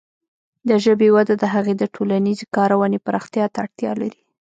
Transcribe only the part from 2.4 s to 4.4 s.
کارونې پراختیا ته اړتیا لري.